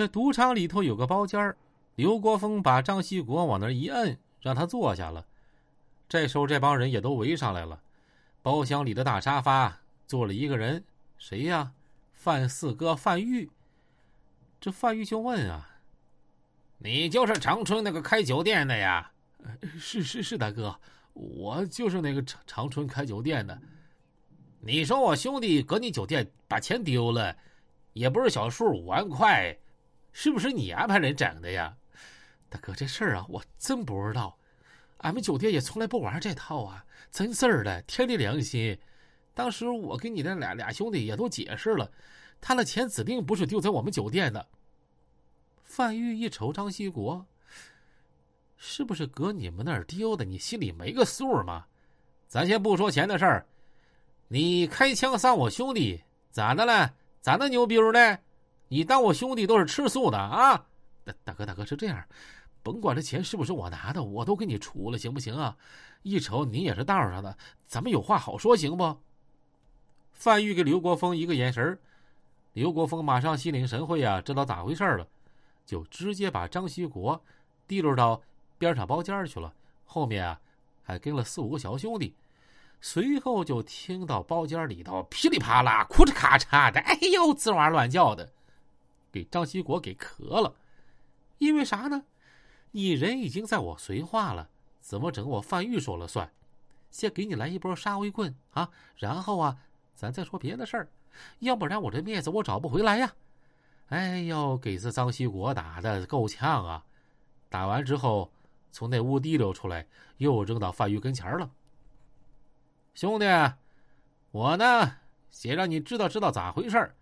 [0.00, 1.54] 这赌场里头有个包间
[1.94, 5.26] 刘国峰把张锡国往那一摁，让他坐下了。
[6.08, 7.78] 这时候，这帮人也都围上来了。
[8.40, 10.82] 包厢里的大沙发坐了一个人，
[11.18, 11.72] 谁呀？
[12.14, 13.50] 范四哥范玉。
[14.58, 15.68] 这范玉就问啊
[16.80, 19.12] ：“你就是长春那个开酒店的呀
[19.78, 20.80] ？”“是是是，大哥，
[21.12, 23.60] 我就是那个长长春开酒店的。
[24.64, 27.36] ”“你说我兄弟搁你酒店把钱丢了，
[27.92, 29.54] 也不是小数，五万块。”
[30.12, 31.76] 是不是你安排人整的呀，
[32.48, 32.74] 大哥？
[32.74, 34.36] 这事儿啊，我真不知道。
[34.98, 38.78] 俺们酒店也从来不玩这套啊，真事儿的，天地良心。
[39.32, 41.90] 当时我跟你那俩俩兄弟也都解释了，
[42.40, 44.46] 他的钱指定不是丢在我们酒店的。
[45.62, 47.24] 范玉一瞅张锡国，
[48.56, 50.24] 是不是搁你们那儿丢的？
[50.24, 51.64] 你心里没个数吗？
[52.26, 53.46] 咱先不说钱的事儿，
[54.28, 56.92] 你开枪杀我兄弟，咋的了？
[57.22, 58.18] 咋那牛逼呢？
[58.72, 60.64] 你当我兄弟都是吃素的啊？
[61.04, 62.04] 大大哥，大哥是这样，
[62.62, 65.56] 甭管这钱是不是我拿的，我都给你出了，行不行啊？
[66.02, 67.36] 一瞅你也是道上的，
[67.66, 68.96] 咱们有话好说，行不？
[70.12, 71.76] 范玉给刘国峰一个眼神
[72.52, 75.04] 刘国峰马上心领神会啊，知道咋回事了，
[75.66, 77.20] 就直接把张锡国
[77.66, 78.22] 提溜到
[78.56, 79.52] 边上包间去了，
[79.84, 80.40] 后面啊
[80.84, 82.14] 还跟了四五个小兄弟。
[82.80, 88.30] 随后就听到包间里头噼里啪啦、哭哧咔嚓的，哎呦，吱哇乱叫的。
[89.12, 90.54] 给张锡国给磕了，
[91.38, 92.04] 因为啥呢？
[92.72, 94.48] 你人已经在我绥化了，
[94.80, 95.28] 怎么整？
[95.28, 96.32] 我范玉说了算。
[96.90, 99.58] 先给你来一波杀威棍啊，然后啊，
[99.94, 100.88] 咱再说别的事儿。
[101.40, 103.12] 要不然我这面子我找不回来呀！
[103.88, 106.84] 哎呦，给这张锡国打的够呛啊！
[107.48, 108.32] 打完之后，
[108.70, 109.86] 从那屋提溜出来，
[110.18, 111.50] 又扔到范玉跟前了。
[112.94, 113.26] 兄弟，
[114.30, 114.98] 我呢，
[115.30, 116.94] 先让你知道知道咋回事儿。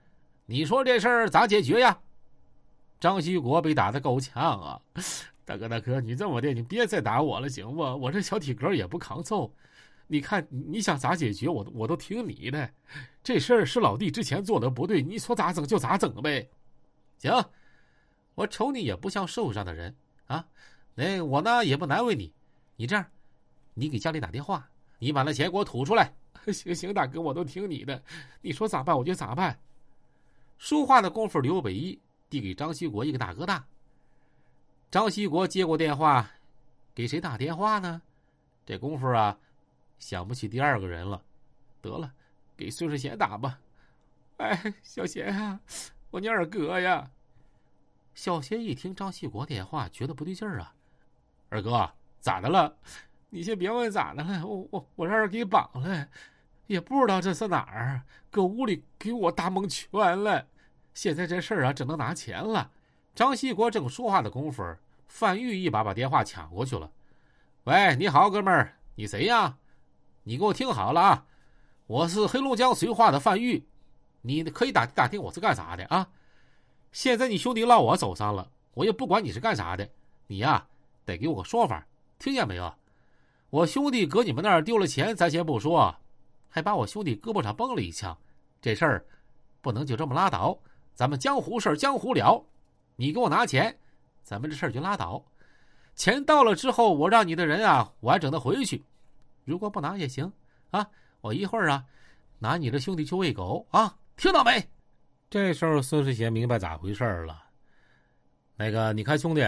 [0.50, 1.98] 你说这事儿咋解决呀？
[2.98, 4.80] 张锡国被打的够呛啊！
[5.44, 7.82] 大哥大哥，你这么的，你别再打我了，行不？
[7.82, 9.54] 我这小体格也不抗揍。
[10.06, 12.70] 你看你想咋解决，我我都听你的。
[13.22, 16.48] 这事儿是老弟之前做的不对，你说咋整就咋整呗。
[17.18, 17.30] 行，
[18.34, 19.94] 我瞅你也不像社会上的人
[20.28, 20.46] 啊。
[20.94, 22.32] 那我呢也不难为你。
[22.76, 23.04] 你这样，
[23.74, 24.66] 你给家里打电话，
[24.98, 26.14] 你把那钱给我吐出来。
[26.50, 28.02] 行行，大哥，我都听你的。
[28.40, 29.60] 你说咋办我就咋办。
[30.58, 31.98] 说话的功夫，刘北一
[32.28, 33.64] 递给张锡国一个大哥大。
[34.90, 36.28] 张锡国接过电话，
[36.94, 38.02] 给谁打电话呢？
[38.66, 39.38] 这功夫啊，
[39.98, 41.22] 想不起第二个人了。
[41.80, 42.12] 得了，
[42.56, 43.58] 给孙世贤打吧。
[44.38, 45.60] 哎，小贤啊，
[46.10, 47.10] 我你二哥呀。
[48.14, 50.74] 小贤一听张锡国电话，觉得不对劲儿啊。
[51.50, 51.88] 二哥，
[52.20, 52.76] 咋的了？
[53.30, 56.08] 你先别问咋的了，我我我让人给绑了。
[56.68, 59.90] 也不知道这是哪儿，搁屋里给我打蒙圈
[60.22, 60.46] 了。
[60.92, 62.70] 现在这事儿啊，只能拿钱了。
[63.14, 64.62] 张锡国正说话的功夫，
[65.08, 66.90] 范玉一把把电话抢过去了。
[67.64, 69.56] 喂，你好，哥们儿，你谁呀？
[70.24, 71.26] 你给我听好了啊，
[71.86, 73.66] 我是黑龙江绥化的范玉，
[74.20, 76.06] 你可以打打听我是干啥的啊。
[76.92, 79.88] 现在你兄弟落我手上了，我也不管你是干啥的，
[80.26, 80.66] 你呀
[81.06, 81.86] 得给我个说法，
[82.18, 82.74] 听见没有？
[83.48, 85.96] 我兄弟搁你们那儿丢了钱，咱先不说。
[86.48, 88.16] 还把我兄弟胳膊上崩了一枪，
[88.60, 89.04] 这事儿
[89.60, 90.58] 不能就这么拉倒。
[90.94, 92.44] 咱们江湖事儿江湖了，
[92.96, 93.76] 你给我拿钱，
[94.24, 95.24] 咱们这事儿就拉倒。
[95.94, 98.82] 钱到了之后，我让你的人啊完整的回去。
[99.44, 100.32] 如果不拿也行
[100.70, 100.88] 啊，
[101.20, 101.84] 我一会儿啊
[102.38, 104.68] 拿你的兄弟去喂狗啊，听到没？
[105.30, 107.44] 这时候孙世贤明白咋回事了。
[108.56, 109.42] 那个，你看兄弟，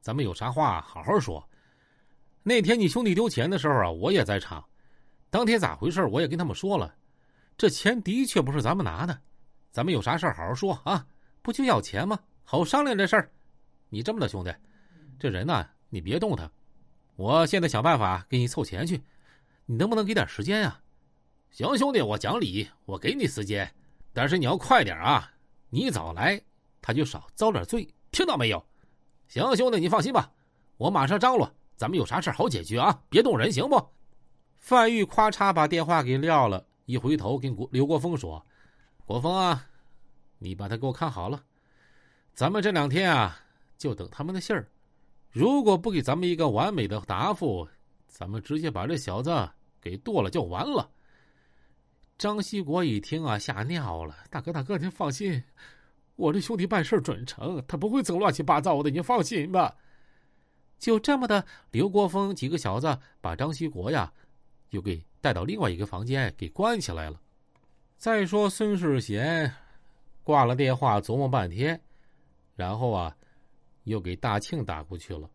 [0.00, 1.42] 咱们有啥话好好说。
[2.42, 4.62] 那天你兄弟丢钱的时候啊，我也在场。
[5.34, 6.00] 当天咋回事？
[6.04, 6.94] 我也跟他们说了，
[7.58, 9.20] 这钱的确不是咱们拿的，
[9.72, 11.04] 咱们有啥事好好说啊，
[11.42, 12.16] 不就要钱吗？
[12.44, 13.28] 好商量这事儿。
[13.88, 14.54] 你这么的兄弟，
[15.18, 16.48] 这人呢，你别动他，
[17.16, 19.02] 我现在想办法给你凑钱去，
[19.66, 20.80] 你能不能给点时间呀？
[21.50, 23.68] 行，兄弟，我讲理，我给你时间，
[24.12, 25.32] 但是你要快点啊！
[25.68, 26.40] 你早来，
[26.80, 28.64] 他就少遭点罪，听到没有？
[29.26, 30.30] 行，兄弟，你放心吧，
[30.76, 33.84] 我马上张罗，咱们有啥事好解决啊，别动人，行不？
[34.64, 38.42] 范玉咔嚓把电话给撂了，一回头跟国刘国峰说
[39.04, 39.66] ：“国峰啊，
[40.38, 41.44] 你把他给我看好了，
[42.32, 43.38] 咱们这两天啊
[43.76, 44.66] 就等他们的信儿。
[45.30, 47.68] 如果不给咱们一个完美的答复，
[48.08, 49.46] 咱们直接把这小子
[49.82, 50.90] 给剁了就完了。”
[52.16, 55.44] 张锡国一听啊，吓尿了：“大哥大哥，您放心，
[56.16, 59.76] 我这兄弟办事准成，他不会整乱七八糟的，您放心吧。”
[60.80, 64.10] 就这么的，刘国峰几个小子把张锡国呀。
[64.74, 67.20] 就给带到另外一个房间给关起来了。
[67.96, 69.54] 再说孙世贤
[70.24, 71.80] 挂了电话，琢磨半天，
[72.56, 73.16] 然后啊，
[73.84, 75.30] 又给大庆打过去了。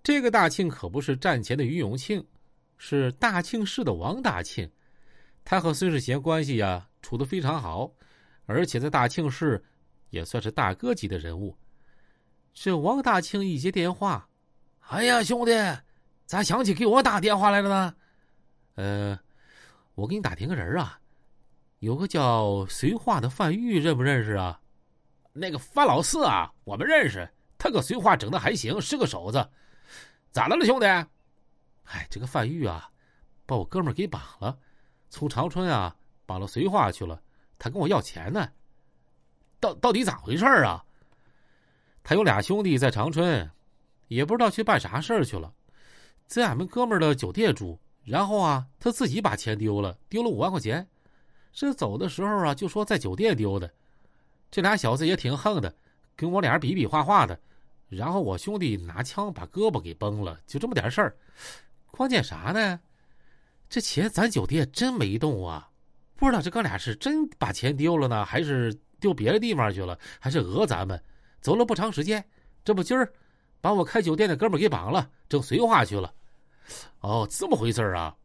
[0.00, 2.24] 这个大庆可不是战前的于永庆，
[2.78, 4.70] 是大庆市的王大庆。
[5.42, 7.90] 他和孙世贤关系呀处的非常好，
[8.46, 9.60] 而且在大庆市
[10.10, 11.58] 也算是大哥级的人物。
[12.52, 14.28] 这王大庆一接电话，
[14.82, 15.50] 哎呀，兄弟，
[16.26, 17.96] 咋想起给我打电话来了呢？
[18.74, 19.18] 呃，
[19.94, 20.98] 我给你打听个人啊，
[21.78, 24.60] 有个叫绥化的范玉，认不认识啊？
[25.32, 27.28] 那个范老四啊，我们认识，
[27.58, 29.48] 他搁绥化整的还行，是个手子。
[30.30, 30.86] 咋的了，兄弟？
[31.84, 32.90] 哎，这个范玉啊，
[33.46, 34.58] 把我哥们给绑了，
[35.08, 35.94] 从长春啊
[36.26, 37.20] 绑到绥化去了，
[37.58, 38.48] 他跟我要钱呢。
[39.60, 40.84] 到到底咋回事啊？
[42.02, 43.48] 他有俩兄弟在长春，
[44.08, 45.52] 也不知道去办啥事儿去了，
[46.26, 47.78] 在俺们哥们的酒店住。
[48.04, 50.86] 然后啊，他自己把钱丢了，丢了五万块钱。
[51.52, 53.70] 这走的时候啊，就说在酒店丢的。
[54.50, 55.74] 这俩小子也挺横的，
[56.14, 57.38] 跟我俩比比划划的。
[57.88, 61.16] 然后我兄弟拿枪把胳膊给崩了，就这么点事儿。
[61.90, 62.78] 关键啥呢？
[63.68, 65.68] 这钱咱酒店真没动啊！
[66.16, 71.00] 不知道这哥俩是真把钱丢了呢，还是丢别的地方去了，还是讹咱们？
[71.40, 72.24] 走了不长时间，
[72.64, 73.12] 这不今儿
[73.60, 76.12] 把我开酒店的哥们给绑了，整绥化去了。
[77.00, 78.16] 哦，这么回事啊！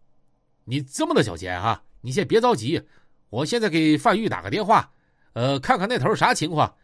[0.66, 1.84] 你这么的小钱啊！
[2.02, 2.82] 你先别着急，
[3.30, 4.92] 我现在给范玉打个电话，
[5.34, 6.76] 呃，看看那头啥情况。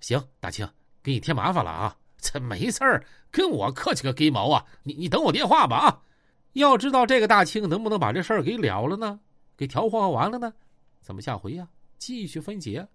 [0.00, 0.68] 行，大庆，
[1.02, 1.96] 给你添麻烦了啊！
[2.18, 4.66] 这没事儿，跟我客气个鸡毛啊！
[4.82, 6.02] 你你等我电话吧啊！
[6.52, 9.20] 要知道这个大庆能不能把这事儿给了了呢？
[9.56, 10.52] 给调和完了呢？
[11.00, 12.86] 咱们下回呀继续分解。